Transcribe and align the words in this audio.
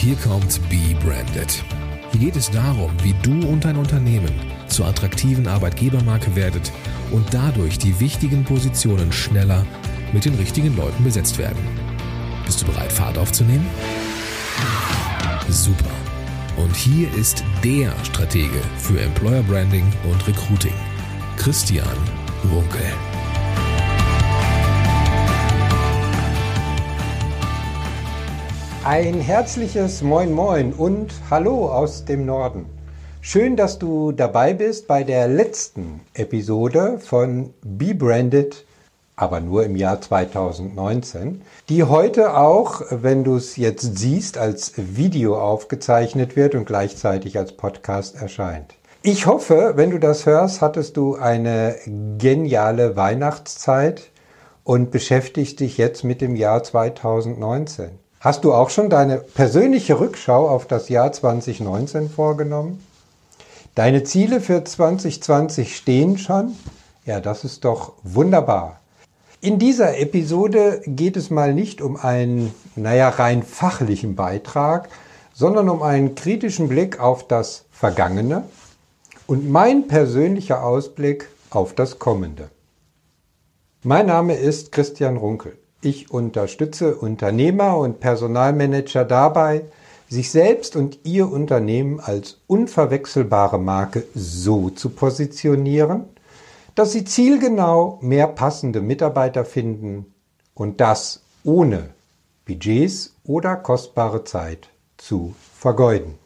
Hier 0.00 0.16
kommt 0.16 0.58
Be 0.70 0.96
Branded. 1.04 1.62
Hier 2.10 2.20
geht 2.20 2.36
es 2.36 2.50
darum, 2.50 2.90
wie 3.02 3.14
du 3.22 3.46
und 3.46 3.66
dein 3.66 3.76
Unternehmen 3.76 4.32
zur 4.66 4.86
attraktiven 4.86 5.46
Arbeitgebermarke 5.46 6.34
werdet 6.34 6.72
und 7.10 7.26
dadurch 7.34 7.78
die 7.78 8.00
wichtigen 8.00 8.42
Positionen 8.42 9.12
schneller 9.12 9.66
mit 10.14 10.24
den 10.24 10.36
richtigen 10.36 10.74
Leuten 10.74 11.04
besetzt 11.04 11.36
werden. 11.36 11.58
Bist 12.46 12.62
du 12.62 12.66
bereit, 12.66 12.90
Fahrt 12.90 13.18
aufzunehmen? 13.18 13.66
Super. 15.50 15.94
Und 16.56 16.74
hier 16.74 17.12
ist 17.12 17.44
der 17.62 17.92
Stratege 18.02 18.62
für 18.78 18.98
Employer 19.02 19.42
Branding 19.42 19.92
und 20.10 20.26
Recruiting, 20.26 20.74
Christian 21.36 21.98
Runkel. 22.50 22.90
Ein 28.90 29.20
herzliches 29.20 30.02
Moin 30.02 30.32
Moin 30.32 30.72
und 30.72 31.12
Hallo 31.30 31.68
aus 31.70 32.04
dem 32.04 32.26
Norden. 32.26 32.66
Schön, 33.20 33.54
dass 33.54 33.78
du 33.78 34.10
dabei 34.10 34.52
bist 34.52 34.88
bei 34.88 35.04
der 35.04 35.28
letzten 35.28 36.00
Episode 36.12 36.98
von 36.98 37.54
Be 37.62 37.94
Branded, 37.94 38.64
aber 39.14 39.38
nur 39.38 39.64
im 39.64 39.76
Jahr 39.76 40.00
2019, 40.00 41.42
die 41.68 41.84
heute 41.84 42.36
auch, 42.36 42.82
wenn 42.90 43.22
du 43.22 43.36
es 43.36 43.54
jetzt 43.56 43.96
siehst, 43.96 44.36
als 44.38 44.72
Video 44.74 45.40
aufgezeichnet 45.40 46.34
wird 46.34 46.56
und 46.56 46.64
gleichzeitig 46.64 47.38
als 47.38 47.52
Podcast 47.52 48.20
erscheint. 48.20 48.74
Ich 49.02 49.26
hoffe, 49.26 49.74
wenn 49.76 49.90
du 49.90 50.00
das 50.00 50.26
hörst, 50.26 50.62
hattest 50.62 50.96
du 50.96 51.14
eine 51.14 51.76
geniale 52.18 52.96
Weihnachtszeit 52.96 54.10
und 54.64 54.90
beschäftigst 54.90 55.60
dich 55.60 55.78
jetzt 55.78 56.02
mit 56.02 56.20
dem 56.20 56.34
Jahr 56.34 56.64
2019. 56.64 57.90
Hast 58.20 58.44
du 58.44 58.52
auch 58.52 58.68
schon 58.68 58.90
deine 58.90 59.16
persönliche 59.16 59.98
Rückschau 59.98 60.46
auf 60.46 60.66
das 60.66 60.90
Jahr 60.90 61.10
2019 61.10 62.10
vorgenommen? 62.10 62.84
Deine 63.74 64.04
Ziele 64.04 64.42
für 64.42 64.62
2020 64.62 65.74
stehen 65.74 66.18
schon? 66.18 66.54
Ja, 67.06 67.20
das 67.20 67.44
ist 67.44 67.64
doch 67.64 67.94
wunderbar. 68.02 68.78
In 69.40 69.58
dieser 69.58 69.96
Episode 69.98 70.82
geht 70.84 71.16
es 71.16 71.30
mal 71.30 71.54
nicht 71.54 71.80
um 71.80 71.96
einen, 71.96 72.54
naja, 72.76 73.08
rein 73.08 73.42
fachlichen 73.42 74.16
Beitrag, 74.16 74.90
sondern 75.32 75.70
um 75.70 75.82
einen 75.82 76.14
kritischen 76.14 76.68
Blick 76.68 77.00
auf 77.00 77.26
das 77.26 77.64
Vergangene 77.70 78.44
und 79.26 79.48
mein 79.48 79.88
persönlicher 79.88 80.62
Ausblick 80.62 81.30
auf 81.48 81.72
das 81.72 81.98
Kommende. 81.98 82.50
Mein 83.82 84.04
Name 84.04 84.34
ist 84.34 84.72
Christian 84.72 85.16
Runkel. 85.16 85.56
Ich 85.82 86.10
unterstütze 86.10 86.94
Unternehmer 86.94 87.78
und 87.78 88.00
Personalmanager 88.00 89.04
dabei, 89.04 89.64
sich 90.10 90.30
selbst 90.30 90.76
und 90.76 90.98
ihr 91.04 91.30
Unternehmen 91.30 92.00
als 92.00 92.38
unverwechselbare 92.46 93.58
Marke 93.58 94.04
so 94.14 94.68
zu 94.68 94.90
positionieren, 94.90 96.04
dass 96.74 96.92
sie 96.92 97.04
zielgenau 97.04 97.98
mehr 98.02 98.26
passende 98.26 98.82
Mitarbeiter 98.82 99.44
finden 99.44 100.12
und 100.54 100.80
das 100.80 101.22
ohne 101.44 101.90
Budgets 102.44 103.14
oder 103.24 103.56
kostbare 103.56 104.24
Zeit 104.24 104.68
zu 104.98 105.34
vergeuden. 105.56 106.19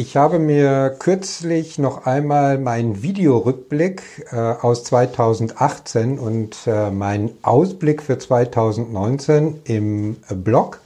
Ich 0.00 0.16
habe 0.16 0.38
mir 0.38 0.96
kürzlich 0.98 1.78
noch 1.78 2.06
einmal 2.06 2.56
meinen 2.56 3.02
Videorückblick 3.02 4.02
äh, 4.32 4.36
aus 4.36 4.82
2018 4.84 6.18
und 6.18 6.56
äh, 6.66 6.90
meinen 6.90 7.36
Ausblick 7.42 8.00
für 8.00 8.18
2019 8.18 9.60
im 9.64 10.16
Blog 10.30 10.80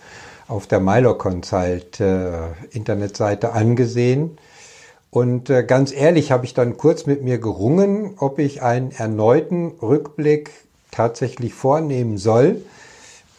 auf 0.48 0.66
der 0.66 0.80
Milo 0.80 1.14
Consult 1.16 2.00
äh, 2.00 2.32
Internetseite 2.72 3.52
angesehen. 3.52 4.36
Und 5.12 5.48
äh, 5.48 5.62
ganz 5.62 5.92
ehrlich 5.92 6.32
habe 6.32 6.44
ich 6.44 6.54
dann 6.54 6.76
kurz 6.76 7.06
mit 7.06 7.22
mir 7.22 7.38
gerungen, 7.38 8.14
ob 8.18 8.40
ich 8.40 8.62
einen 8.62 8.90
erneuten 8.90 9.74
Rückblick 9.80 10.50
tatsächlich 10.90 11.54
vornehmen 11.54 12.18
soll, 12.18 12.62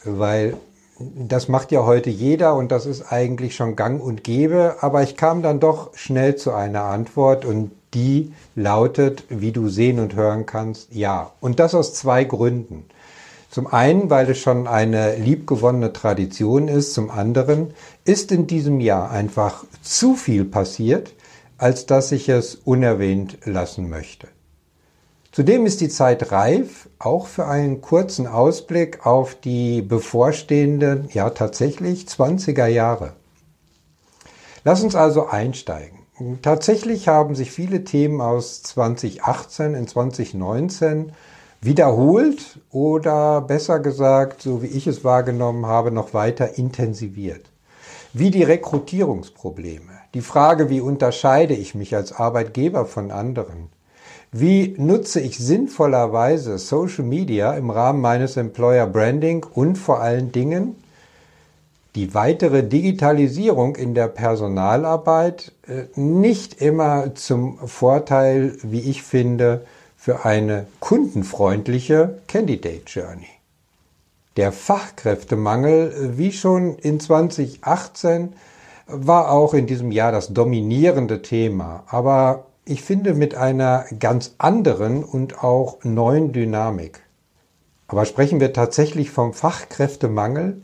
weil 0.04 0.56
das 0.98 1.48
macht 1.48 1.72
ja 1.72 1.84
heute 1.84 2.10
jeder 2.10 2.54
und 2.54 2.72
das 2.72 2.86
ist 2.86 3.12
eigentlich 3.12 3.54
schon 3.54 3.76
gang 3.76 4.02
und 4.02 4.24
gäbe, 4.24 4.76
aber 4.80 5.02
ich 5.02 5.16
kam 5.16 5.42
dann 5.42 5.60
doch 5.60 5.94
schnell 5.94 6.36
zu 6.36 6.52
einer 6.52 6.84
Antwort 6.84 7.44
und 7.44 7.70
die 7.92 8.32
lautet, 8.54 9.24
wie 9.28 9.52
du 9.52 9.68
sehen 9.68 9.98
und 9.98 10.14
hören 10.14 10.46
kannst, 10.46 10.94
ja. 10.94 11.32
Und 11.40 11.60
das 11.60 11.74
aus 11.74 11.94
zwei 11.94 12.24
Gründen. 12.24 12.84
Zum 13.50 13.66
einen, 13.66 14.10
weil 14.10 14.30
es 14.30 14.38
schon 14.38 14.66
eine 14.66 15.16
liebgewonnene 15.16 15.92
Tradition 15.92 16.68
ist, 16.68 16.94
zum 16.94 17.10
anderen 17.10 17.72
ist 18.04 18.32
in 18.32 18.46
diesem 18.46 18.80
Jahr 18.80 19.10
einfach 19.10 19.64
zu 19.82 20.14
viel 20.14 20.44
passiert, 20.44 21.14
als 21.56 21.86
dass 21.86 22.12
ich 22.12 22.28
es 22.28 22.54
unerwähnt 22.54 23.38
lassen 23.44 23.88
möchte. 23.88 24.28
Zudem 25.36 25.66
ist 25.66 25.82
die 25.82 25.90
Zeit 25.90 26.32
reif, 26.32 26.88
auch 26.98 27.26
für 27.26 27.46
einen 27.46 27.82
kurzen 27.82 28.26
Ausblick 28.26 29.04
auf 29.04 29.34
die 29.34 29.82
bevorstehenden, 29.82 31.10
ja 31.12 31.28
tatsächlich 31.28 32.06
20er 32.06 32.64
Jahre. 32.64 33.12
Lass 34.64 34.82
uns 34.82 34.94
also 34.94 35.26
einsteigen. 35.26 35.98
Tatsächlich 36.40 37.08
haben 37.08 37.34
sich 37.34 37.50
viele 37.50 37.84
Themen 37.84 38.22
aus 38.22 38.62
2018 38.62 39.74
in 39.74 39.86
2019 39.86 41.12
wiederholt 41.60 42.58
oder 42.70 43.42
besser 43.42 43.78
gesagt, 43.80 44.40
so 44.40 44.62
wie 44.62 44.68
ich 44.68 44.86
es 44.86 45.04
wahrgenommen 45.04 45.66
habe, 45.66 45.90
noch 45.90 46.14
weiter 46.14 46.56
intensiviert. 46.56 47.50
Wie 48.14 48.30
die 48.30 48.42
Rekrutierungsprobleme, 48.42 49.92
die 50.14 50.22
Frage, 50.22 50.70
wie 50.70 50.80
unterscheide 50.80 51.52
ich 51.52 51.74
mich 51.74 51.94
als 51.94 52.12
Arbeitgeber 52.12 52.86
von 52.86 53.10
anderen, 53.10 53.68
wie 54.40 54.74
nutze 54.78 55.20
ich 55.20 55.38
sinnvollerweise 55.38 56.58
Social 56.58 57.04
Media 57.04 57.54
im 57.54 57.70
Rahmen 57.70 58.00
meines 58.00 58.36
Employer 58.36 58.86
Branding 58.86 59.44
und 59.44 59.76
vor 59.76 60.00
allen 60.00 60.32
Dingen 60.32 60.76
die 61.94 62.12
weitere 62.12 62.62
Digitalisierung 62.62 63.76
in 63.76 63.94
der 63.94 64.08
Personalarbeit 64.08 65.52
äh, 65.66 65.84
nicht 65.98 66.60
immer 66.60 67.14
zum 67.14 67.56
Vorteil, 67.66 68.58
wie 68.62 68.80
ich 68.80 69.02
finde, 69.02 69.64
für 69.96 70.26
eine 70.26 70.66
kundenfreundliche 70.80 72.18
Candidate 72.28 72.82
Journey. 72.86 73.28
Der 74.36 74.52
Fachkräftemangel, 74.52 76.12
wie 76.18 76.32
schon 76.32 76.76
in 76.76 77.00
2018, 77.00 78.34
war 78.86 79.30
auch 79.30 79.54
in 79.54 79.66
diesem 79.66 79.90
Jahr 79.90 80.12
das 80.12 80.34
dominierende 80.34 81.22
Thema. 81.22 81.84
Aber 81.86 82.44
ich 82.66 82.82
finde, 82.82 83.14
mit 83.14 83.36
einer 83.36 83.86
ganz 83.98 84.34
anderen 84.38 85.04
und 85.04 85.42
auch 85.42 85.78
neuen 85.84 86.32
Dynamik. 86.32 87.00
Aber 87.86 88.04
sprechen 88.04 88.40
wir 88.40 88.52
tatsächlich 88.52 89.10
vom 89.10 89.32
Fachkräftemangel? 89.32 90.60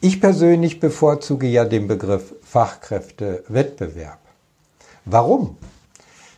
Ich 0.00 0.20
persönlich 0.20 0.80
bevorzuge 0.80 1.46
ja 1.46 1.64
den 1.64 1.86
Begriff 1.86 2.34
Fachkräftewettbewerb. 2.42 4.18
Warum? 5.04 5.56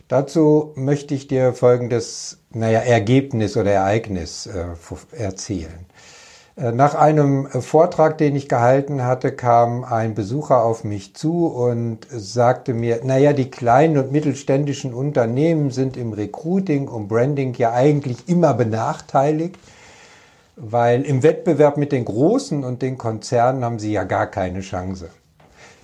Dazu 0.09 0.73
möchte 0.77 1.15
ich 1.15 1.27
dir 1.27 1.55
folgendes, 1.55 2.39
naja, 2.51 2.81
Ergebnis 2.81 3.57
oder 3.57 3.73
Ereignis 3.73 4.47
äh, 4.47 4.67
erzählen. 5.13 5.87
Äh, 6.59 6.73
nach 6.73 6.95
einem 6.95 7.47
Vortrag, 7.47 8.19
den 8.19 8.35
ich 8.35 8.49
gehalten 8.49 9.05
hatte, 9.05 9.33
kam 9.33 9.85
ein 9.85 10.15
Besucher 10.15 10.65
auf 10.65 10.83
mich 10.83 11.15
zu 11.15 11.47
und 11.47 12.07
sagte 12.11 12.75
mir, 12.75 13.01
naja, 13.05 13.33
die 13.33 13.51
kleinen 13.51 13.97
und 13.97 14.13
mittelständischen 14.13 14.93
Unternehmen 14.93 15.71
sind 15.71 15.97
im 15.97 16.13
Recruiting 16.13 16.89
und 16.89 17.09
Branding 17.09 17.55
ja 17.55 17.73
eigentlich 17.73 18.29
immer 18.29 18.55
benachteiligt, 18.55 19.57
weil 20.57 21.03
im 21.03 21.23
Wettbewerb 21.23 21.77
mit 21.77 21.93
den 21.93 22.05
Großen 22.05 22.65
und 22.65 22.83
den 22.83 22.99
Konzernen 22.99 23.65
haben 23.65 23.79
sie 23.79 23.93
ja 23.93 24.03
gar 24.03 24.27
keine 24.27 24.61
Chance. 24.61 25.11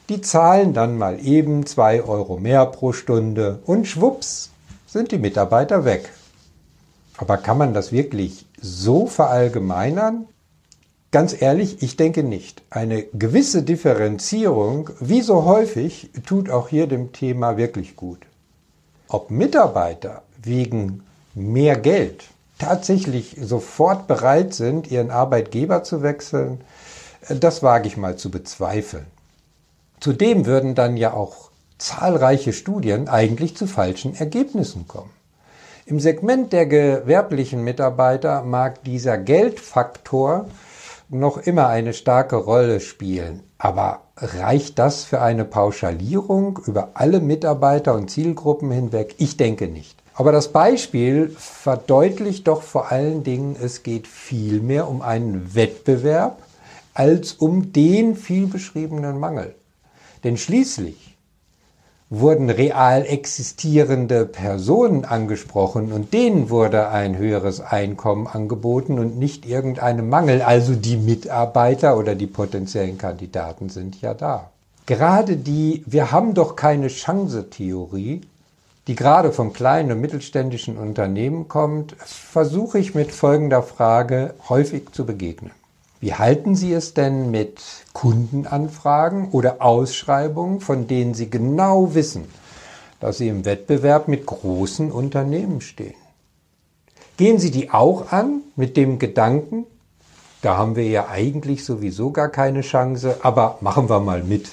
Die 0.09 0.21
zahlen 0.21 0.75
dann 0.75 0.99
mal 0.99 1.25
eben 1.25 1.65
zwei 1.67 2.03
Euro 2.03 2.37
mehr 2.37 2.67
pro 2.67 2.93
Stunde 2.93 3.61
und 3.65 3.87
schwupps 3.87 4.51
sind 4.87 5.13
die 5.13 5.19
Mitarbeiter 5.19 5.85
weg. 5.85 6.11
Aber 7.17 7.37
kann 7.37 7.59
man 7.59 7.73
das 7.73 7.93
wirklich 7.93 8.47
so 8.61 9.07
verallgemeinern? 9.07 10.27
Ganz 11.15 11.41
ehrlich, 11.41 11.81
ich 11.81 11.97
denke 11.97 12.25
nicht. 12.25 12.63
Eine 12.71 13.05
gewisse 13.05 13.63
Differenzierung, 13.63 14.91
wie 14.99 15.21
so 15.21 15.45
häufig, 15.45 16.11
tut 16.27 16.51
auch 16.51 16.67
hier 16.67 16.89
dem 16.89 17.13
Thema 17.13 17.57
wirklich 17.57 17.95
gut. 17.95 18.19
Ob 19.07 19.31
Mitarbeiter 19.31 20.23
wegen 20.43 21.05
mehr 21.33 21.77
Geld 21.77 22.25
tatsächlich 22.59 23.37
sofort 23.41 24.09
bereit 24.09 24.55
sind, 24.55 24.91
ihren 24.91 25.13
Arbeitgeber 25.13 25.85
zu 25.85 26.03
wechseln, 26.03 26.63
das 27.29 27.63
wage 27.63 27.87
ich 27.87 27.97
mal 27.97 28.17
zu 28.17 28.33
bezweifeln. 28.33 29.07
Zudem 30.01 30.47
würden 30.47 30.75
dann 30.75 30.97
ja 30.97 31.13
auch 31.13 31.51
zahlreiche 31.79 32.53
Studien 32.53 33.07
eigentlich 33.09 33.57
zu 33.57 33.69
falschen 33.69 34.17
Ergebnissen 34.17 34.89
kommen. 34.89 35.11
Im 35.87 36.01
Segment 36.01 36.53
der 36.53 36.67
gewerblichen 36.67 37.63
Mitarbeiter 37.63 38.43
mag 38.43 38.83
dieser 38.83 39.17
Geldfaktor 39.17 40.47
noch 41.09 41.39
immer 41.39 41.69
eine 41.69 41.93
starke 41.93 42.37
Rolle 42.37 42.81
spielen. 42.81 43.43
Aber 43.59 44.03
reicht 44.17 44.79
das 44.79 45.05
für 45.05 45.21
eine 45.21 45.45
Pauschalierung 45.45 46.61
über 46.67 46.91
alle 46.95 47.21
Mitarbeiter 47.21 47.95
und 47.95 48.11
Zielgruppen 48.11 48.71
hinweg? 48.71 49.15
Ich 49.19 49.37
denke 49.37 49.69
nicht. 49.69 49.97
Aber 50.15 50.31
das 50.31 50.53
Beispiel 50.53 51.35
verdeutlicht 51.37 52.47
doch 52.47 52.63
vor 52.63 52.93
allen 52.93 53.25
Dingen, 53.25 53.57
es 53.61 53.83
geht 53.83 54.07
vielmehr 54.07 54.89
um 54.89 55.03
einen 55.03 55.55
Wettbewerb 55.55 56.41
als 56.95 57.33
um 57.33 57.73
den 57.73 58.15
viel 58.15 58.47
beschriebenen 58.47 59.19
Mangel. 59.19 59.57
Denn 60.23 60.37
schließlich 60.37 61.14
wurden 62.21 62.51
real 62.51 63.05
existierende 63.07 64.27
Personen 64.27 65.05
angesprochen 65.05 65.93
und 65.93 66.13
denen 66.13 66.51
wurde 66.51 66.89
ein 66.89 67.17
höheres 67.17 67.61
Einkommen 67.61 68.27
angeboten 68.27 68.99
und 68.99 69.19
nicht 69.19 69.47
irgendeinem 69.47 70.09
Mangel. 70.09 70.43
Also 70.43 70.75
die 70.75 70.97
Mitarbeiter 70.97 71.97
oder 71.97 72.15
die 72.15 72.27
potenziellen 72.27 72.99
Kandidaten 72.99 73.69
sind 73.69 74.01
ja 74.01 74.15
da. 74.15 74.51
Gerade 74.87 75.37
die 75.37 75.83
Wir 75.87 76.13
haben 76.13 76.35
doch 76.35 76.57
keine 76.57 76.89
Chance-Theorie, 76.89 78.21
die 78.87 78.95
gerade 78.95 79.33
von 79.33 79.53
kleinen 79.53 79.93
und 79.93 80.01
mittelständischen 80.01 80.77
Unternehmen 80.77 81.49
kommt, 81.49 81.97
versuche 82.05 82.79
ich 82.79 82.95
mit 82.95 83.13
folgender 83.13 83.63
Frage 83.63 84.35
häufig 84.49 84.93
zu 84.93 85.07
begegnen. 85.07 85.53
Wie 86.05 86.13
halten 86.13 86.55
Sie 86.55 86.71
es 86.75 86.93
denn 86.93 87.31
mit 87.31 87.63
Kundenanfragen 87.95 89.31
oder 89.31 89.63
Ausschreibungen, 89.63 90.61
von 90.61 90.87
denen 90.87 91.15
Sie 91.15 91.31
genau 91.31 91.95
wissen, 91.95 92.25
dass 93.01 93.17
Sie 93.17 93.29
im 93.29 93.47
Wettbewerb 93.47 94.07
mit 94.07 94.27
großen 94.27 94.93
Unternehmen 94.93 95.63
stehen? 95.63 95.95
Gehen 97.17 97.39
Sie 97.39 97.51
die 97.51 97.71
auch 97.71 98.13
an 98.13 98.43
mit 98.55 98.77
dem 98.77 98.99
Gedanken, 98.99 99.65
da 100.43 100.59
haben 100.59 100.77
wir 100.77 100.87
ja 100.87 101.09
eigentlich 101.09 101.65
sowieso 101.65 102.11
gar 102.11 102.29
keine 102.29 102.61
Chance, 102.61 103.21
aber 103.23 103.57
machen 103.63 103.89
wir 103.89 104.01
mal 104.01 104.23
mit. 104.23 104.51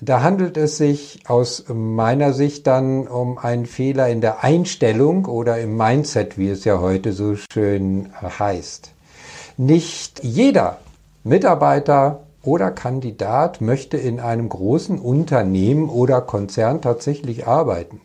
Da 0.00 0.22
handelt 0.22 0.56
es 0.56 0.76
sich 0.76 1.24
aus 1.26 1.64
meiner 1.66 2.32
Sicht 2.32 2.68
dann 2.68 3.08
um 3.08 3.38
einen 3.38 3.66
Fehler 3.66 4.08
in 4.10 4.20
der 4.20 4.44
Einstellung 4.44 5.24
oder 5.24 5.58
im 5.58 5.76
Mindset, 5.76 6.38
wie 6.38 6.50
es 6.50 6.64
ja 6.64 6.78
heute 6.78 7.12
so 7.12 7.34
schön 7.34 8.12
heißt. 8.22 8.92
Nicht 9.58 10.22
jeder 10.22 10.80
Mitarbeiter 11.24 12.24
oder 12.42 12.70
Kandidat 12.70 13.62
möchte 13.62 13.96
in 13.96 14.20
einem 14.20 14.50
großen 14.50 14.98
Unternehmen 14.98 15.88
oder 15.88 16.20
Konzern 16.20 16.82
tatsächlich 16.82 17.46
arbeiten. 17.46 18.02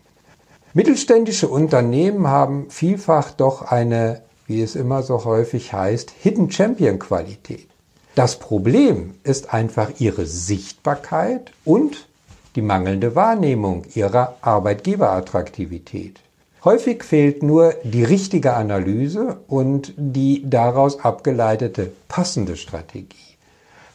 Mittelständische 0.74 1.50
Unternehmen 1.50 2.28
haben 2.28 2.70
vielfach 2.70 3.32
doch 3.32 3.64
eine, 3.64 4.22
wie 4.48 4.62
es 4.62 4.76
immer 4.76 5.04
so 5.04 5.26
häufig 5.26 5.74
heißt, 5.74 6.12
Hidden 6.22 6.50
Champion 6.50 7.00
Qualität. 7.00 7.68
Das 8.16 8.40
Problem 8.40 9.16
ist 9.24 9.54
einfach 9.54 9.92
ihre 10.00 10.26
Sichtbarkeit 10.26 11.52
und 11.66 12.08
die 12.56 12.62
mangelnde 12.62 13.14
Wahrnehmung 13.16 13.84
ihrer 13.94 14.38
Arbeitgeberattraktivität. 14.40 16.22
Häufig 16.64 17.04
fehlt 17.04 17.42
nur 17.42 17.74
die 17.84 18.04
richtige 18.04 18.54
Analyse 18.54 19.38
und 19.48 19.94
die 19.98 20.48
daraus 20.48 21.00
abgeleitete 21.00 21.92
passende 22.08 22.56
Strategie. 22.56 23.38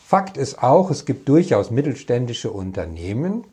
Fakt 0.04 0.36
ist 0.36 0.64
auch, 0.64 0.90
es 0.90 1.04
gibt 1.04 1.28
durchaus 1.28 1.70
mittelständische 1.70 2.50
Unternehmen, 2.50 3.44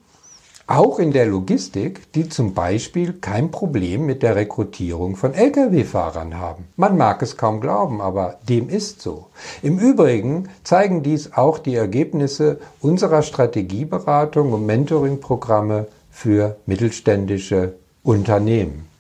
auch 0.66 0.98
in 0.98 1.12
der 1.12 1.28
Logistik, 1.28 2.12
die 2.14 2.28
zum 2.28 2.56
Beispiel 2.56 3.14
kein 3.14 3.52
Problem 3.52 4.08
mit 4.08 4.24
der 4.24 4.36
Rekrutierung 4.36 5.16
von 5.16 5.36
Lkw-Fahrern 5.36 6.40
haben. 6.40 6.64
Man 6.76 6.98
mag 6.98 7.22
es 7.22 7.38
kaum 7.38 7.62
glauben, 7.62 8.02
aber 8.02 8.40
dem 8.50 8.68
ist 8.68 9.04
so. 9.04 9.28
Im 9.62 9.78
Übrigen 9.78 10.50
zeigen 10.64 11.04
dies 11.04 11.34
auch 11.34 11.60
die 11.60 11.76
Ergebnisse 11.76 12.60
unserer 12.82 13.22
Strategieberatung 13.22 14.54
und 14.54 14.66
Mentoringprogramme 14.66 15.86
für 16.10 16.56
mittelständische 16.66 17.76
Unternehmen. 18.02 18.93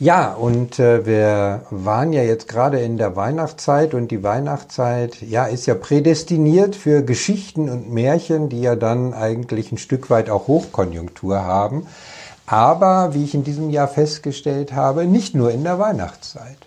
Ja, 0.00 0.32
und 0.32 0.78
äh, 0.78 1.04
wir 1.06 1.62
waren 1.70 2.12
ja 2.12 2.22
jetzt 2.22 2.46
gerade 2.46 2.78
in 2.78 2.98
der 2.98 3.16
Weihnachtszeit 3.16 3.94
und 3.94 4.12
die 4.12 4.22
Weihnachtszeit, 4.22 5.20
ja, 5.22 5.46
ist 5.46 5.66
ja 5.66 5.74
prädestiniert 5.74 6.76
für 6.76 7.02
Geschichten 7.02 7.68
und 7.68 7.92
Märchen, 7.92 8.48
die 8.48 8.60
ja 8.60 8.76
dann 8.76 9.12
eigentlich 9.12 9.72
ein 9.72 9.78
Stück 9.78 10.08
weit 10.08 10.30
auch 10.30 10.46
Hochkonjunktur 10.46 11.42
haben. 11.42 11.88
Aber, 12.46 13.12
wie 13.12 13.24
ich 13.24 13.34
in 13.34 13.42
diesem 13.42 13.70
Jahr 13.70 13.88
festgestellt 13.88 14.72
habe, 14.72 15.04
nicht 15.04 15.34
nur 15.34 15.50
in 15.50 15.64
der 15.64 15.80
Weihnachtszeit. 15.80 16.58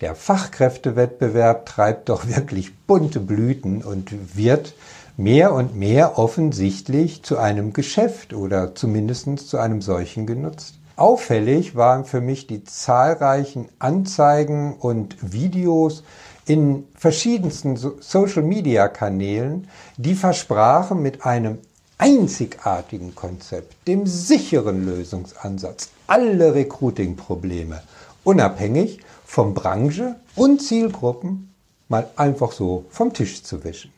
Der 0.00 0.14
Fachkräftewettbewerb 0.14 1.66
treibt 1.66 2.08
doch 2.08 2.26
wirklich 2.34 2.74
bunte 2.86 3.20
Blüten 3.20 3.84
und 3.84 4.34
wird 4.34 4.72
mehr 5.18 5.52
und 5.52 5.76
mehr 5.76 6.18
offensichtlich 6.18 7.22
zu 7.22 7.36
einem 7.36 7.74
Geschäft 7.74 8.32
oder 8.32 8.74
zumindest 8.74 9.46
zu 9.46 9.58
einem 9.58 9.82
solchen 9.82 10.26
genutzt. 10.26 10.76
Auffällig 10.96 11.76
waren 11.76 12.06
für 12.06 12.22
mich 12.22 12.46
die 12.46 12.64
zahlreichen 12.64 13.68
Anzeigen 13.78 14.76
und 14.78 15.14
Videos 15.20 16.04
in 16.46 16.88
verschiedensten 16.96 17.76
Social-Media-Kanälen, 17.76 19.68
die 19.98 20.14
versprachen 20.14 21.02
mit 21.02 21.26
einem 21.26 21.58
einzigartigen 21.98 23.14
Konzept, 23.14 23.76
dem 23.86 24.06
sicheren 24.06 24.86
Lösungsansatz, 24.86 25.90
alle 26.06 26.54
Recruiting-Probleme, 26.54 27.82
unabhängig 28.24 29.00
von 29.26 29.52
Branche 29.52 30.16
und 30.34 30.62
Zielgruppen, 30.62 31.52
mal 31.88 32.08
einfach 32.16 32.52
so 32.52 32.86
vom 32.88 33.12
Tisch 33.12 33.42
zu 33.42 33.64
wischen. 33.64 33.92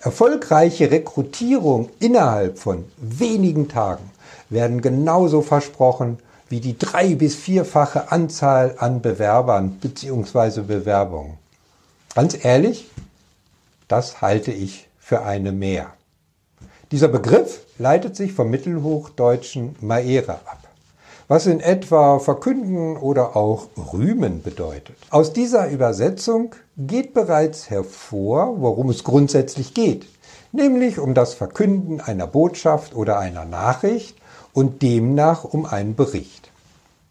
Erfolgreiche 0.00 0.90
Rekrutierung 0.90 1.90
innerhalb 1.98 2.58
von 2.58 2.86
wenigen 2.96 3.68
Tagen 3.68 4.10
werden 4.48 4.80
genauso 4.80 5.42
versprochen 5.42 6.18
wie 6.50 6.60
die 6.60 6.76
drei- 6.76 7.14
bis 7.14 7.36
vierfache 7.36 8.10
Anzahl 8.10 8.74
an 8.78 9.00
Bewerbern 9.00 9.78
bzw. 9.80 10.62
Bewerbungen. 10.62 11.38
Ganz 12.14 12.44
ehrlich, 12.44 12.90
das 13.86 14.20
halte 14.20 14.50
ich 14.50 14.88
für 14.98 15.22
eine 15.22 15.52
mehr. 15.52 15.92
Dieser 16.90 17.06
Begriff 17.06 17.60
leitet 17.78 18.16
sich 18.16 18.32
vom 18.32 18.50
mittelhochdeutschen 18.50 19.76
Maere 19.80 20.32
ab, 20.32 20.58
was 21.28 21.46
in 21.46 21.60
etwa 21.60 22.18
verkünden 22.18 22.96
oder 22.96 23.36
auch 23.36 23.68
rühmen 23.92 24.42
bedeutet. 24.42 24.96
Aus 25.10 25.32
dieser 25.32 25.68
Übersetzung 25.68 26.56
geht 26.76 27.14
bereits 27.14 27.70
hervor, 27.70 28.60
worum 28.60 28.90
es 28.90 29.04
grundsätzlich 29.04 29.72
geht, 29.72 30.06
nämlich 30.50 30.98
um 30.98 31.14
das 31.14 31.34
Verkünden 31.34 32.00
einer 32.00 32.26
Botschaft 32.26 32.96
oder 32.96 33.20
einer 33.20 33.44
Nachricht 33.44 34.16
und 34.52 34.82
demnach 34.82 35.44
um 35.44 35.64
einen 35.64 35.94
Bericht. 35.94 36.49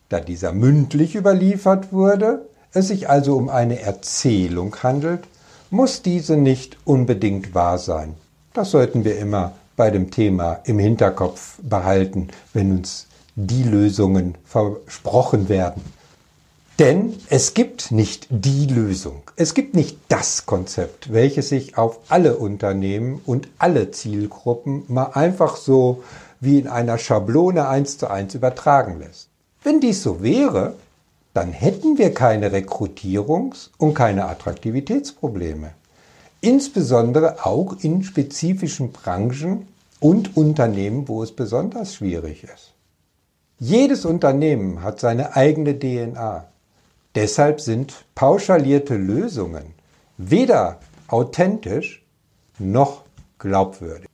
Da 0.10 0.20
dieser 0.20 0.54
mündlich 0.54 1.16
überliefert 1.16 1.94
wurde, 1.94 2.48
es 2.74 2.88
sich 2.88 3.10
also 3.10 3.38
um 3.38 3.48
eine 3.48 3.80
Erzählung 3.80 4.75
handelt, 4.82 5.22
muss 5.70 6.01
diese 6.01 6.36
nicht 6.36 6.78
unbedingt 6.84 7.54
wahr 7.54 7.78
sein. 7.78 8.16
Das 8.54 8.72
sollten 8.72 9.04
wir 9.06 9.18
immer 9.20 9.54
bei 9.75 9.92
dem 9.92 10.12
Thema 10.12 10.60
im 10.66 10.80
Hinterkopf 10.80 11.60
behalten, 11.62 12.30
wenn 12.54 12.72
uns 12.72 13.08
die 13.36 13.63
Lösungen 13.63 14.36
versprochen 14.46 15.48
werden. 15.48 15.84
Denn 16.80 17.13
es 17.30 17.54
gibt 17.54 17.92
nicht 17.92 18.28
die 18.30 18.66
Lösung. 18.66 19.22
Es 19.36 19.54
gibt 19.54 19.75
nicht 19.75 19.98
das 20.08 20.46
Konzept, 20.46 21.13
welches 21.13 21.50
sich 21.50 21.78
auf 21.78 22.00
alle 22.10 22.38
Unternehmen 22.38 23.22
und 23.25 23.48
alle 23.58 23.92
Zielgruppen 23.92 24.84
mal 24.88 25.12
einfach 25.13 25.56
so 25.56 26.04
wie 26.39 26.58
in 26.58 26.68
einer 26.68 26.98
Schablone 26.98 27.68
eins 27.68 27.98
zu 27.98 28.10
eins 28.10 28.34
übertragen 28.34 29.00
lässt. 29.00 29.29
Wenn 29.63 29.80
dies 29.82 30.04
so 30.04 30.22
wäre, 30.24 30.75
dann 31.34 31.51
hätten 31.51 31.98
wir 31.98 32.13
keine 32.13 32.50
Rekrutierungs- 32.50 33.70
und 33.78 33.94
keine 33.94 34.25
Attraktivitätsprobleme. 34.25 35.72
Insbesondere 36.42 37.46
auch 37.46 37.75
in 37.82 38.04
spezifischen 38.04 38.92
Branchen 38.92 39.68
und 40.00 40.38
Unternehmen, 40.38 41.08
wo 41.08 41.22
es 41.22 41.34
besonders 41.34 41.96
schwierig 41.96 42.44
ist. 42.44 42.74
Jedes 43.60 44.06
Unternehmen 44.06 44.82
hat 44.82 45.01
seine 45.01 45.36
eigene 45.36 45.78
DNA. 45.78 46.46
Deshalb 47.16 47.60
sind 47.60 48.06
pauschalierte 48.16 48.96
Lösungen 48.96 49.74
weder 50.18 50.80
authentisch 51.08 52.04
noch 52.58 53.04
glaubwürdig. 53.38 54.08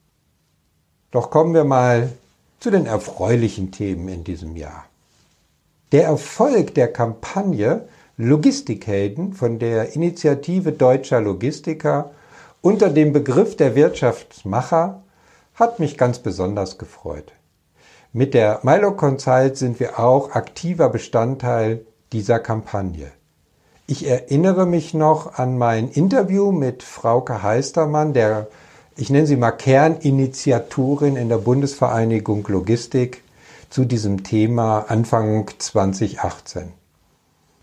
Doch 1.12 1.30
kommen 1.30 1.54
wir 1.54 1.64
mal 1.64 2.10
zu 2.58 2.70
den 2.70 2.86
erfreulichen 2.86 3.70
Themen 3.70 4.08
in 4.08 4.24
diesem 4.24 4.56
Jahr. 4.56 4.86
Der 5.92 6.02
Erfolg 6.02 6.74
der 6.74 6.92
Kampagne 6.92 7.86
Logistikhelden 8.16 9.34
von 9.34 9.60
der 9.60 9.94
Initiative 9.94 10.72
Deutscher 10.72 11.20
Logistiker 11.20 12.10
unter 12.60 12.90
dem 12.90 13.12
Begriff 13.12 13.56
der 13.56 13.76
Wirtschaftsmacher 13.76 15.04
hat 15.54 15.78
mich 15.78 15.96
ganz 15.96 16.18
besonders 16.18 16.78
gefreut. 16.78 17.32
Mit 18.12 18.34
der 18.34 18.58
Milo 18.64 18.96
Consult 18.96 19.56
sind 19.56 19.78
wir 19.78 20.00
auch 20.00 20.32
aktiver 20.32 20.88
Bestandteil 20.88 21.86
dieser 22.12 22.40
Kampagne. 22.40 23.12
Ich 23.86 24.08
erinnere 24.08 24.66
mich 24.66 24.92
noch 24.92 25.34
an 25.34 25.56
mein 25.56 25.88
Interview 25.88 26.50
mit 26.50 26.82
Frauke 26.82 27.44
Heistermann, 27.44 28.12
der, 28.12 28.48
ich 28.96 29.10
nenne 29.10 29.28
sie 29.28 29.36
mal 29.36 29.52
Kerninitiatorin 29.52 31.14
in 31.14 31.28
der 31.28 31.38
Bundesvereinigung 31.38 32.44
Logistik 32.48 33.22
zu 33.70 33.84
diesem 33.84 34.22
Thema 34.22 34.86
Anfang 34.88 35.46
2018. 35.58 36.72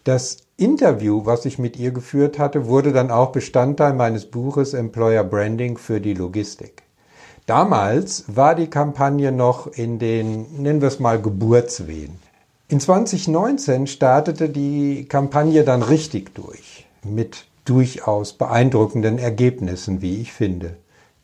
Das 0.04 0.38
Interview, 0.58 1.26
was 1.26 1.46
ich 1.46 1.60
mit 1.60 1.78
ihr 1.78 1.92
geführt 1.92 2.38
hatte, 2.38 2.68
wurde 2.68 2.92
dann 2.92 3.10
auch 3.10 3.32
Bestandteil 3.32 3.94
meines 3.94 4.26
Buches 4.26 4.74
Employer 4.74 5.24
Branding 5.24 5.78
für 5.78 6.02
die 6.02 6.14
Logistik. 6.14 6.84
Damals 7.46 8.26
war 8.28 8.56
die 8.56 8.68
Kampagne 8.70 9.32
noch 9.32 9.68
in 9.68 10.00
den, 10.00 10.62
nennen 10.62 10.82
wir 10.82 10.88
es 10.88 11.00
mal, 11.00 11.22
Geburtswehen. 11.22 12.18
In 12.70 12.80
2019 12.80 13.88
startete 13.88 14.50
die 14.50 15.06
Kampagne 15.10 15.64
dann 15.64 15.84
richtig 15.84 16.34
durch, 16.36 16.86
mit 17.04 17.46
durchaus 17.66 18.34
beeindruckenden 18.34 19.20
Ergebnissen, 19.20 20.02
wie 20.02 20.22
ich 20.22 20.32
finde. 20.32 20.78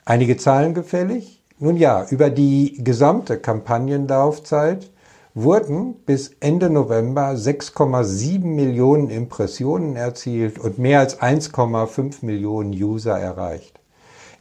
Einige 0.05 0.37
Zahlen 0.37 0.73
gefällig? 0.73 1.38
Nun 1.61 1.75
ja, 1.75 2.05
über 2.09 2.29
die 2.29 2.81
gesamte 2.81 3.37
Kampagnenlaufzeit 3.37 4.89
wurden 5.33 5.93
bis 6.05 6.31
Ende 6.39 6.69
November 6.69 7.31
6,7 7.31 8.45
Millionen 8.45 9.09
Impressionen 9.09 9.97
erzielt 9.97 10.57
und 10.57 10.79
mehr 10.79 10.99
als 10.99 11.19
1,5 11.19 12.23
Millionen 12.25 12.71
User 12.71 13.19
erreicht. 13.19 13.77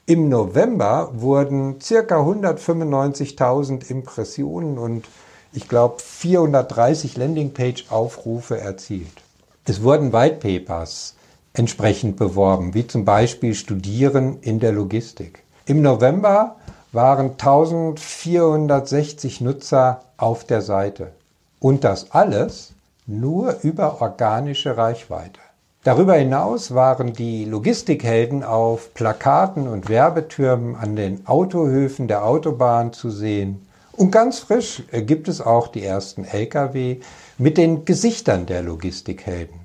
Im 0.07 0.29
November 0.29 1.11
wurden 1.13 1.81
circa 1.81 2.21
195.000 2.21 3.91
Impressionen 3.91 4.79
und 4.79 5.05
ich 5.53 5.69
glaube 5.69 5.97
430 5.99 7.17
Landingpage-Aufrufe 7.17 8.61
erzielt. 8.61 9.25
Es 9.65 9.83
wurden 9.83 10.13
White 10.13 10.37
Papers 10.37 11.17
entsprechend 11.53 12.17
beworben, 12.17 12.75
wie 12.75 12.87
zum 12.87 13.05
Beispiel 13.05 13.57
Studieren 13.57 14.39
in 14.41 14.61
der 14.61 14.71
Logistik. 14.71 15.43
Im 15.67 15.83
November 15.83 16.57
waren 16.93 17.33
1460 17.33 19.41
Nutzer 19.41 20.03
auf 20.17 20.45
der 20.45 20.63
Seite. 20.63 21.13
Und 21.61 21.85
das 21.85 22.13
alles 22.13 22.73
nur 23.07 23.57
über 23.63 24.01
organische 24.01 24.77
Reichweite. 24.77 25.41
Darüber 25.85 26.15
hinaus 26.15 26.75
waren 26.75 27.13
die 27.13 27.45
Logistikhelden 27.45 28.43
auf 28.43 28.93
Plakaten 28.95 29.69
und 29.69 29.89
Werbetürmen 29.89 30.77
an 30.77 30.97
den 30.97 31.27
Autohöfen 31.27 32.09
der 32.09 32.25
Autobahn 32.25 32.93
zu 32.93 33.11
sehen. 33.11 33.67
Und 33.93 34.11
ganz 34.11 34.41
frisch 34.41 34.83
gibt 34.93 35.29
es 35.29 35.41
auch 35.41 35.69
die 35.69 35.85
ersten 35.85 36.25
Lkw 36.25 37.01
mit 37.39 37.57
den 37.57 37.85
Gesichtern 37.85 38.47
der 38.47 38.63
Logistikhelden. 38.63 39.61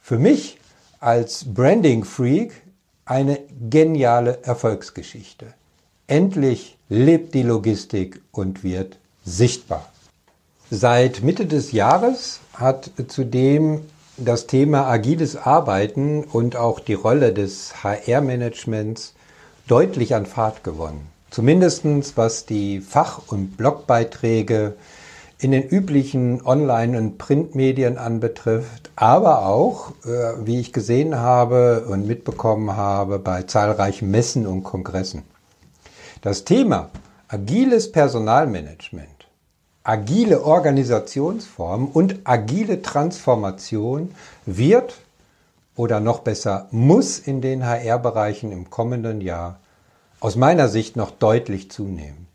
Für 0.00 0.18
mich 0.18 0.58
als 1.00 1.44
Branding 1.44 2.04
Freak 2.04 2.52
eine 3.04 3.38
geniale 3.68 4.38
Erfolgsgeschichte. 4.42 5.54
Endlich 6.12 6.76
lebt 6.90 7.32
die 7.32 7.42
Logistik 7.42 8.20
und 8.32 8.62
wird 8.62 8.98
sichtbar. 9.24 9.90
Seit 10.70 11.22
Mitte 11.22 11.46
des 11.46 11.72
Jahres 11.72 12.40
hat 12.52 12.90
zudem 13.08 13.80
das 14.18 14.46
Thema 14.46 14.88
agiles 14.88 15.36
Arbeiten 15.36 16.24
und 16.24 16.54
auch 16.54 16.80
die 16.80 16.92
Rolle 16.92 17.32
des 17.32 17.82
HR-Managements 17.82 19.14
deutlich 19.66 20.14
an 20.14 20.26
Fahrt 20.26 20.62
gewonnen. 20.64 21.08
Zumindestens 21.30 22.14
was 22.18 22.44
die 22.44 22.82
Fach- 22.82 23.22
und 23.28 23.56
Blogbeiträge 23.56 24.74
in 25.38 25.50
den 25.50 25.66
üblichen 25.66 26.44
Online- 26.44 26.98
und 26.98 27.16
Printmedien 27.16 27.96
anbetrifft, 27.96 28.90
aber 28.96 29.46
auch, 29.46 29.92
äh, 30.04 30.44
wie 30.44 30.60
ich 30.60 30.74
gesehen 30.74 31.16
habe 31.16 31.86
und 31.88 32.06
mitbekommen 32.06 32.76
habe, 32.76 33.18
bei 33.18 33.44
zahlreichen 33.44 34.10
Messen 34.10 34.46
und 34.46 34.62
Kongressen. 34.62 35.22
Das 36.22 36.44
Thema 36.44 36.88
agiles 37.26 37.90
Personalmanagement, 37.90 39.26
agile 39.82 40.44
Organisationsformen 40.44 41.88
und 41.88 42.20
agile 42.22 42.80
Transformation 42.80 44.14
wird 44.46 44.94
oder 45.74 45.98
noch 45.98 46.20
besser 46.20 46.68
muss 46.70 47.18
in 47.18 47.40
den 47.40 47.66
HR-Bereichen 47.66 48.52
im 48.52 48.70
kommenden 48.70 49.20
Jahr 49.20 49.58
aus 50.20 50.36
meiner 50.36 50.68
Sicht 50.68 50.94
noch 50.94 51.10
deutlich 51.10 51.72
zunehmen. 51.72 52.28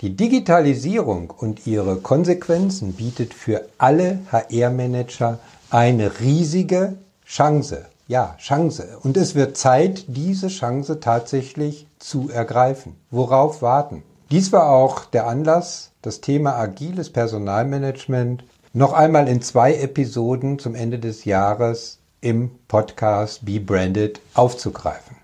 Die 0.00 0.16
Digitalisierung 0.16 1.30
und 1.30 1.66
ihre 1.66 1.96
Konsequenzen 1.96 2.94
bietet 2.94 3.34
für 3.34 3.68
alle 3.76 4.20
HR-Manager 4.32 5.38
eine 5.68 6.18
riesige 6.20 6.96
Chance. 7.26 7.84
Ja, 8.06 8.36
Chance. 8.38 8.98
Und 9.02 9.16
es 9.16 9.34
wird 9.34 9.56
Zeit, 9.56 10.04
diese 10.08 10.48
Chance 10.48 11.00
tatsächlich 11.00 11.86
zu 11.98 12.28
ergreifen. 12.28 12.96
Worauf 13.10 13.62
warten? 13.62 14.02
Dies 14.30 14.52
war 14.52 14.68
auch 14.70 15.06
der 15.06 15.26
Anlass, 15.26 15.92
das 16.02 16.20
Thema 16.20 16.56
agiles 16.56 17.10
Personalmanagement 17.10 18.44
noch 18.74 18.92
einmal 18.92 19.28
in 19.28 19.40
zwei 19.40 19.74
Episoden 19.74 20.58
zum 20.58 20.74
Ende 20.74 20.98
des 20.98 21.24
Jahres 21.24 21.98
im 22.20 22.50
Podcast 22.68 23.46
Be 23.46 23.60
Branded 23.60 24.20
aufzugreifen. 24.34 25.16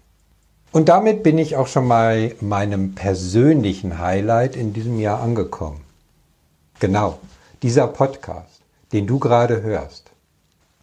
Und 0.72 0.88
damit 0.88 1.22
bin 1.22 1.37
ich 1.37 1.56
auch 1.56 1.66
schon 1.66 1.87
mal 1.87 2.32
meinem 2.40 2.94
persönlichen 2.94 3.99
Highlight 3.99 4.54
in 4.54 4.72
diesem 4.72 5.00
Jahr 5.00 5.20
angekommen. 5.20 5.80
Genau, 6.78 7.18
dieser 7.62 7.88
Podcast, 7.88 8.62
den 8.92 9.06
du 9.06 9.18
gerade 9.18 9.62
hörst. 9.62 10.09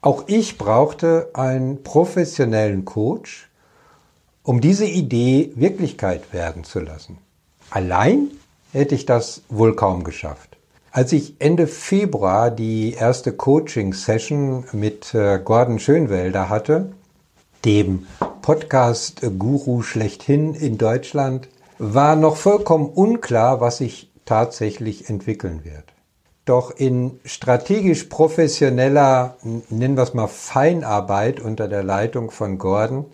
Auch 0.02 0.26
ich 0.28 0.58
brauchte 0.58 1.30
einen 1.34 1.84
professionellen 1.84 2.86
Coach, 2.86 3.50
um 4.44 4.62
diese 4.62 4.86
Idee 4.86 5.52
Wirklichkeit 5.56 6.34
werden 6.34 6.64
zu 6.64 6.80
lassen. 6.80 7.18
Allein 7.70 8.30
hätte 8.72 8.96
ich 8.96 9.06
das 9.06 9.42
wohl 9.50 9.76
kaum 9.76 10.04
geschafft. 10.04 10.58
Als 10.92 11.12
ich 11.12 11.36
Ende 11.40 11.68
Februar 11.68 12.50
die 12.50 12.94
erste 12.94 13.34
Coaching-Session 13.34 14.66
mit 14.72 15.14
äh, 15.14 15.40
Gordon 15.44 15.80
Schönwelder 15.80 16.50
hatte, 16.50 16.92
dem 17.66 18.08
Podcast-Guru 18.42 19.82
schlechthin 19.82 20.54
in 20.54 20.78
Deutschland, 20.78 21.50
war 21.80 22.16
noch 22.16 22.38
vollkommen 22.38 22.90
unklar, 22.90 23.62
was 23.62 23.78
sich 23.78 24.10
tatsächlich 24.26 25.10
entwickeln 25.10 25.66
wird. 25.66 25.84
Doch 26.48 26.72
in 26.72 27.20
strategisch 27.26 28.06
professioneller, 28.06 29.36
nennen 29.44 29.98
wir 29.98 30.04
es 30.04 30.14
mal 30.14 30.28
Feinarbeit 30.28 31.42
unter 31.42 31.68
der 31.68 31.84
Leitung 31.84 32.32
von 32.32 32.58
Gordon, 32.58 33.06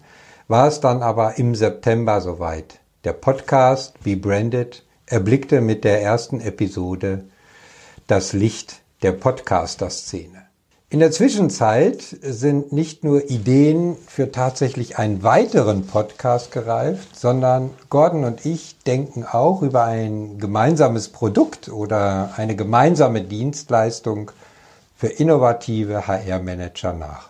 war 0.48 0.68
es 0.68 0.82
dann 0.82 1.02
aber 1.02 1.40
im 1.40 1.56
September 1.56 2.22
soweit. 2.22 2.80
Der 3.06 3.14
Podcast 3.14 3.96
Be 4.04 4.18
Branded 4.18 4.86
erblickte 5.08 5.62
mit 5.62 5.84
der 5.84 6.04
ersten 6.04 6.42
Episode 6.42 7.24
das 8.06 8.34
Licht 8.34 8.82
der 9.02 9.14
Podcaster-Szene. 9.14 10.43
In 10.94 11.00
der 11.00 11.10
Zwischenzeit 11.10 12.04
sind 12.22 12.72
nicht 12.72 13.04
nur 13.04 13.32
Ideen 13.32 13.98
für 14.06 14.32
tatsächlich 14.32 15.00
einen 15.00 15.24
weiteren 15.24 15.88
Podcast 15.88 16.52
gereift, 16.52 17.20
sondern 17.20 17.72
Gordon 17.90 18.26
und 18.26 18.46
ich 18.46 18.76
denken 18.86 19.26
auch 19.26 19.64
über 19.64 19.86
ein 19.86 20.38
gemeinsames 20.38 21.10
Produkt 21.10 21.68
oder 21.68 22.34
eine 22.38 22.56
gemeinsame 22.56 23.22
Dienstleistung 23.22 24.30
für 24.96 25.08
innovative 25.08 26.06
HR-Manager 26.06 26.94
nach. 26.94 27.30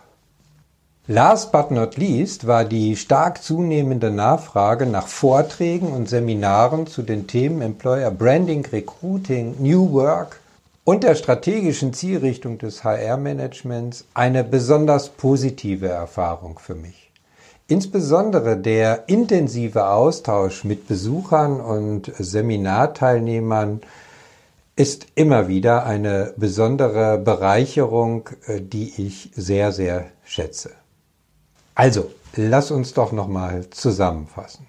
Last 1.08 1.54
but 1.54 1.72
not 1.72 1.96
least 1.96 2.46
war 2.46 2.66
die 2.66 2.98
stark 2.98 3.42
zunehmende 3.42 4.12
Nachfrage 4.12 4.86
nach 4.86 5.08
Vorträgen 5.08 5.94
und 5.94 6.10
Seminaren 6.10 6.86
zu 6.86 7.02
den 7.02 7.28
Themen 7.28 7.62
Employer 7.62 8.12
Branding, 8.12 8.66
Recruiting, 8.66 9.56
New 9.60 9.94
Work 9.94 10.42
und 10.84 11.04
der 11.04 11.16
strategischen 11.16 11.94
Zielrichtung 11.94 12.58
des 12.58 12.84
HR-Managements 12.84 14.06
eine 14.14 14.44
besonders 14.44 15.10
positive 15.10 15.88
Erfahrung 15.88 16.60
für 16.60 16.76
mich. 16.76 17.12
Insbesondere 17.68 18.58
der 18.58 19.08
intensive 19.08 19.88
Austausch 19.88 20.66
mit 20.66 20.88
Besuchern 20.88 21.62
und 21.62 22.12
Seminarteilnehmern 22.18 23.82
ist 24.76 25.08
immer 25.16 25.48
wieder 25.48 25.86
eine 25.86 26.34
besondere 26.36 27.18
Bereicherung, 27.18 28.30
äh, 28.48 28.60
die 28.60 28.94
ich 28.98 29.32
sehr, 29.36 29.72
sehr 29.72 30.06
schätze. 30.26 30.72
Also, 31.76 32.12
lass 32.36 32.72
uns 32.72 32.94
doch 32.94 33.12
nochmal 33.12 33.70
zusammenfassen. 33.70 34.68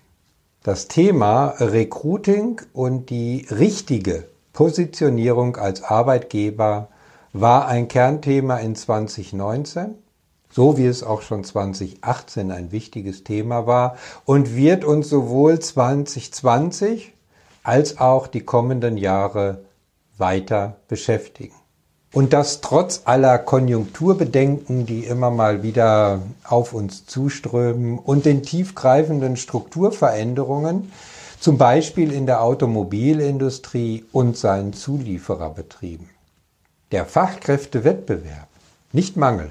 Das 0.62 0.88
Thema 0.88 1.54
Recruiting 1.58 2.60
und 2.72 3.10
die 3.10 3.46
richtige 3.50 4.28
Positionierung 4.54 5.56
als 5.56 5.82
Arbeitgeber 5.82 6.88
war 7.32 7.66
ein 7.66 7.88
Kernthema 7.88 8.58
in 8.58 8.76
2019, 8.76 9.96
so 10.48 10.78
wie 10.78 10.86
es 10.86 11.02
auch 11.02 11.22
schon 11.22 11.42
2018 11.42 12.52
ein 12.52 12.70
wichtiges 12.70 13.24
Thema 13.24 13.66
war 13.66 13.96
und 14.24 14.54
wird 14.54 14.84
uns 14.84 15.08
sowohl 15.10 15.58
2020 15.58 17.12
als 17.64 17.98
auch 17.98 18.28
die 18.28 18.42
kommenden 18.42 18.96
Jahre 18.96 19.64
weiter 20.18 20.76
beschäftigen. 20.86 21.56
Und 22.12 22.32
das 22.32 22.60
trotz 22.60 23.02
aller 23.06 23.40
Konjunkturbedenken, 23.40 24.86
die 24.86 25.04
immer 25.04 25.32
mal 25.32 25.64
wieder 25.64 26.20
auf 26.44 26.72
uns 26.72 27.06
zuströmen 27.06 27.98
und 27.98 28.24
den 28.24 28.44
tiefgreifenden 28.44 29.36
Strukturveränderungen, 29.36 30.92
zum 31.44 31.58
Beispiel 31.58 32.10
in 32.10 32.24
der 32.24 32.40
Automobilindustrie 32.40 34.06
und 34.12 34.34
seinen 34.34 34.72
Zuliefererbetrieben. 34.72 36.08
Der 36.90 37.04
Fachkräftewettbewerb, 37.04 38.48
nicht 38.92 39.18
Mangel, 39.18 39.50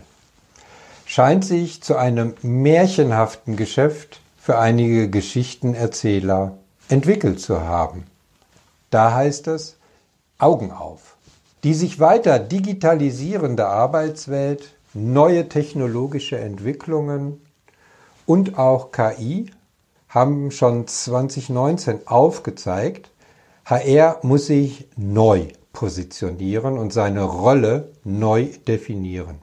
scheint 1.05 1.45
sich 1.45 1.83
zu 1.83 1.95
einem 1.95 2.33
märchenhaften 2.41 3.57
Geschäft 3.57 4.21
für 4.39 4.57
einige 4.57 5.07
Geschichtenerzähler 5.07 6.57
entwickelt 6.89 7.39
zu 7.39 7.61
haben. 7.61 8.07
Da 8.89 9.13
heißt 9.13 9.45
es 9.49 9.77
Augen 10.39 10.71
auf. 10.71 11.15
Die 11.63 11.75
sich 11.75 11.99
weiter 11.99 12.39
digitalisierende 12.39 13.67
Arbeitswelt, 13.67 14.73
neue 14.95 15.47
technologische 15.47 16.39
Entwicklungen 16.39 17.39
und 18.25 18.57
auch 18.57 18.91
KI 18.91 19.51
haben 20.13 20.51
schon 20.51 20.87
2019 20.87 22.07
aufgezeigt, 22.07 23.09
HR 23.65 24.19
muss 24.21 24.45
sich 24.47 24.87
neu 24.95 25.47
positionieren 25.71 26.77
und 26.77 26.93
seine 26.93 27.23
Rolle 27.23 27.89
neu 28.03 28.49
definieren. 28.67 29.39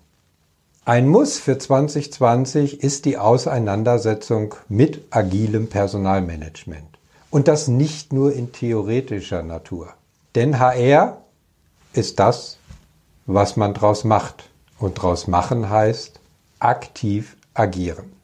Ein 0.85 1.09
Muss 1.09 1.39
für 1.39 1.59
2020 1.59 2.83
ist 2.83 3.05
die 3.05 3.19
Auseinandersetzung 3.19 4.55
mit 4.69 5.05
agilem 5.11 5.69
Personalmanagement. 5.69 6.99
Und 7.31 7.49
das 7.49 7.69
nicht 7.69 8.13
nur 8.13 8.33
in 8.33 8.53
theoretischer 8.53 9.43
Natur. 9.43 9.95
Denn 10.35 10.59
HR 10.59 11.19
ist 11.93 12.19
das, 12.19 12.59
was 13.27 13.57
man 13.57 13.75
draus 13.75 14.05
macht. 14.05 14.49
Und 14.79 14.95
draus 14.95 15.27
machen 15.27 15.69
heißt 15.69 16.19
aktiv 16.59 17.37
agieren. 17.55 18.20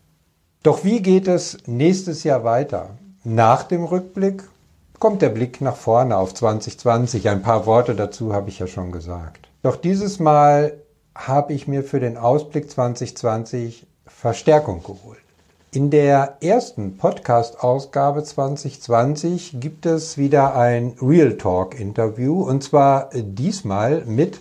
Doch 0.67 0.83
wie 0.83 1.01
geht 1.01 1.29
es 1.29 1.59
nächstes 1.67 2.25
Jahr 2.25 2.43
weiter? 2.43 2.99
Nach 3.23 3.63
dem 3.63 3.85
Rückblick 3.85 4.43
kommt 4.99 5.23
der 5.23 5.29
Blick 5.29 5.61
nach 5.61 5.77
vorne 5.77 6.17
auf 6.17 6.35
2020. 6.35 7.29
Ein 7.29 7.41
paar 7.41 7.67
Worte 7.67 7.95
dazu 7.95 8.35
habe 8.35 8.49
ich 8.49 8.59
ja 8.59 8.67
schon 8.67 8.91
gesagt. 8.91 9.49
Doch 9.63 9.77
dieses 9.77 10.19
Mal 10.19 10.73
habe 11.15 11.53
ich 11.53 11.69
mir 11.69 11.85
für 11.85 12.01
den 12.01 12.17
Ausblick 12.17 12.69
2020 12.69 13.87
Verstärkung 14.09 14.83
geholt. 14.83 15.21
In 15.71 15.91
der 15.91 16.39
ersten 16.41 16.97
Podcast-Ausgabe 16.97 18.25
2020 18.25 19.61
gibt 19.61 19.87
es 19.87 20.19
wieder 20.19 20.57
ein 20.57 20.97
Real 21.01 21.37
Talk-Interview 21.37 22.43
und 22.43 22.65
zwar 22.65 23.11
diesmal 23.15 24.05
mit 24.05 24.41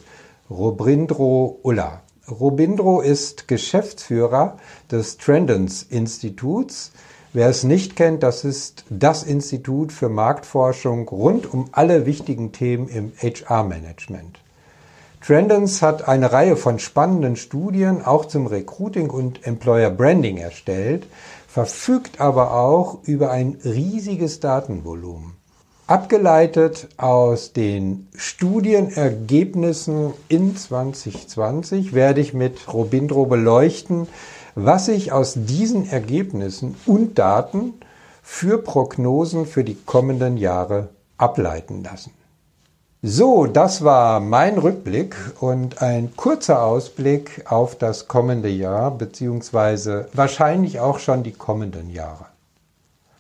Robindro 0.50 1.60
Ulla. 1.62 2.02
Robindro 2.30 3.02
ist 3.02 3.48
Geschäftsführer 3.48 4.58
des 4.92 5.18
Trendens 5.18 5.84
Instituts. 5.84 6.92
Wer 7.34 7.50
es 7.50 7.64
nicht 7.64 7.96
kennt, 7.96 8.24
das 8.24 8.44
ist 8.44 8.86
das 8.90 9.24
Institut 9.24 9.92
für 9.92 10.10
Marktforschung 10.10 11.08
rund 11.08 11.54
um 11.54 11.70
alle 11.72 12.06
wichtigen 12.06 12.52
Themen 12.52 12.88
im 12.88 13.12
HR-Management. 13.18 14.40
Trendens 15.22 15.82
hat 15.82 16.08
eine 16.08 16.32
Reihe 16.32 16.56
von 16.56 16.80
spannenden 16.80 17.36
Studien 17.36 18.04
auch 18.04 18.26
zum 18.26 18.48
Recruiting 18.48 19.10
und 19.10 19.46
Employer 19.46 19.90
Branding 19.90 20.38
erstellt, 20.38 21.08
verfügt 21.48 22.22
aber 22.22 22.54
auch 22.54 23.00
über 23.04 23.32
ein 23.32 23.60
riesiges 23.64 24.40
Datenvolumen. 24.40 25.36
Abgeleitet 25.88 26.88
aus 26.98 27.54
den 27.54 28.08
Studienergebnissen 28.16 30.16
in 30.30 30.58
2020 30.58 31.94
werde 31.94 32.22
ich 32.22 32.34
mit 32.34 32.74
Robindro 32.74 33.28
beleuchten, 33.28 34.08
was 34.56 34.88
sich 34.88 35.12
aus 35.12 35.36
diesen 35.36 35.88
Ergebnissen 35.88 36.76
und 36.88 37.20
Daten 37.20 37.76
für 38.24 38.58
Prognosen 38.58 39.46
für 39.46 39.64
die 39.64 39.76
kommenden 39.76 40.38
Jahre 40.38 40.90
ableiten 41.20 41.84
lassen. 41.84 42.14
So, 43.04 43.46
das 43.46 43.84
war 43.84 44.20
mein 44.20 44.58
Rückblick 44.58 45.16
und 45.40 45.84
ein 45.84 46.16
kurzer 46.16 46.64
Ausblick 46.64 47.44
auf 47.48 47.76
das 47.76 48.08
kommende 48.08 48.50
Jahr, 48.50 48.90
beziehungsweise 48.90 50.08
wahrscheinlich 50.14 50.80
auch 50.80 50.98
schon 50.98 51.22
die 51.22 51.34
kommenden 51.34 51.92
Jahre. 51.92 52.26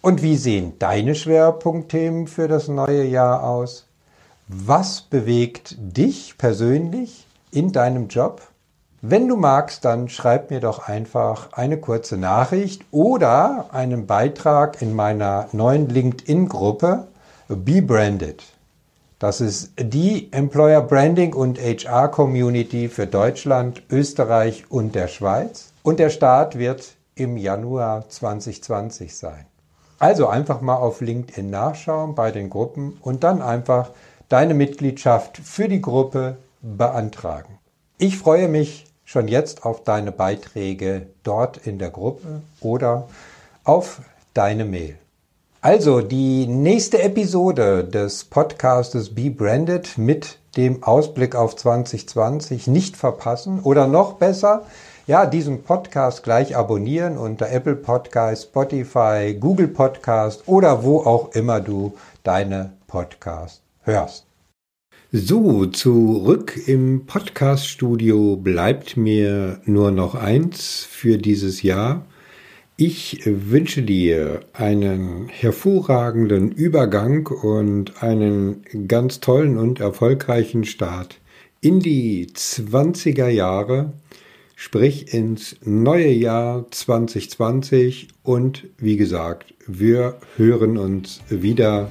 Und 0.05 0.21
wie 0.21 0.37
sehen 0.37 0.73
deine 0.77 1.15
Schwerpunktthemen 1.15 2.27
für 2.27 2.47
das 2.47 2.67
neue 2.67 3.05
Jahr 3.05 3.43
aus? 3.43 3.87
Was 4.47 5.01
bewegt 5.01 5.77
dich 5.79 6.37
persönlich 6.37 7.25
in 7.49 7.71
deinem 7.71 8.07
Job? 8.07 8.43
Wenn 9.01 9.27
du 9.27 9.35
magst, 9.35 9.83
dann 9.83 10.07
schreib 10.07 10.51
mir 10.51 10.59
doch 10.59 10.87
einfach 10.87 11.53
eine 11.53 11.79
kurze 11.79 12.17
Nachricht 12.17 12.83
oder 12.91 13.69
einen 13.71 14.05
Beitrag 14.05 14.79
in 14.79 14.93
meiner 14.93 15.49
neuen 15.53 15.89
LinkedIn-Gruppe 15.89 17.07
Be 17.47 17.81
Branded. 17.81 18.43
Das 19.17 19.41
ist 19.41 19.71
die 19.75 20.31
Employer 20.31 20.81
Branding 20.81 21.33
und 21.33 21.57
HR 21.57 22.09
Community 22.09 22.89
für 22.89 23.07
Deutschland, 23.07 23.81
Österreich 23.89 24.65
und 24.69 24.93
der 24.93 25.07
Schweiz. 25.07 25.71
Und 25.81 25.97
der 25.97 26.11
Start 26.11 26.59
wird 26.59 26.93
im 27.15 27.37
Januar 27.37 28.07
2020 28.07 29.15
sein. 29.15 29.47
Also 29.99 30.27
einfach 30.27 30.61
mal 30.61 30.75
auf 30.75 31.01
LinkedIn 31.01 31.49
nachschauen 31.49 32.15
bei 32.15 32.31
den 32.31 32.49
Gruppen 32.49 32.97
und 33.01 33.23
dann 33.23 33.41
einfach 33.41 33.91
deine 34.29 34.53
Mitgliedschaft 34.53 35.37
für 35.37 35.67
die 35.67 35.81
Gruppe 35.81 36.37
beantragen. 36.61 37.59
Ich 37.97 38.17
freue 38.17 38.47
mich 38.47 38.85
schon 39.05 39.27
jetzt 39.27 39.65
auf 39.65 39.83
deine 39.83 40.11
Beiträge 40.11 41.07
dort 41.23 41.57
in 41.57 41.79
der 41.79 41.91
Gruppe 41.91 42.41
oder 42.59 43.07
auf 43.63 44.01
deine 44.33 44.65
Mail. 44.65 44.97
Also 45.61 46.01
die 46.01 46.45
nächste 46.45 47.01
Episode 47.01 47.83
des 47.83 48.25
Podcastes 48.25 49.15
Be 49.15 49.29
Branded 49.29 49.97
mit 49.97 50.37
dem 50.57 50.83
Ausblick 50.83 51.35
auf 51.35 51.55
2020 51.55 52.67
nicht 52.67 52.97
verpassen 52.97 53.61
oder 53.61 53.87
noch 53.87 54.13
besser, 54.13 54.65
ja, 55.07 55.25
diesen 55.25 55.63
Podcast 55.63 56.23
gleich 56.23 56.55
abonnieren 56.55 57.17
unter 57.17 57.51
Apple 57.51 57.75
Podcast, 57.75 58.43
Spotify, 58.43 59.35
Google 59.39 59.67
Podcast 59.67 60.47
oder 60.47 60.83
wo 60.83 60.99
auch 60.99 61.35
immer 61.35 61.61
du 61.61 61.95
deine 62.23 62.71
Podcast 62.87 63.61
hörst. 63.83 64.25
So, 65.11 65.67
zurück 65.67 66.59
im 66.65 67.05
Podcaststudio 67.05 68.35
bleibt 68.35 68.97
mir 68.97 69.61
nur 69.65 69.91
noch 69.91 70.15
eins 70.15 70.83
für 70.83 71.17
dieses 71.17 71.61
Jahr. 71.61 72.05
Ich 72.75 73.21
wünsche 73.25 73.83
dir 73.83 74.41
einen 74.53 75.29
hervorragenden 75.29 76.51
Übergang 76.51 77.27
und 77.27 78.03
einen 78.03 78.63
ganz 78.87 79.19
tollen 79.21 79.57
und 79.57 79.79
erfolgreichen 79.79 80.65
Start 80.65 81.19
in 81.61 81.79
die 81.79 82.27
20er 82.27 83.29
Jahre, 83.29 83.93
sprich 84.55 85.13
ins 85.13 85.55
neue 85.63 86.11
Jahr 86.11 86.65
2020 86.71 88.07
und 88.23 88.67
wie 88.77 88.97
gesagt, 88.97 89.53
wir 89.67 90.17
hören 90.37 90.77
uns 90.77 91.21
wieder 91.29 91.89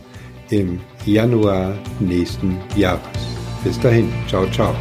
im 0.51 0.81
Januar 1.05 1.79
nächsten 2.01 2.59
Jahres. 2.77 3.03
Bis 3.63 3.79
dahin, 3.81 4.13
ciao, 4.29 4.47
ciao. 4.51 4.75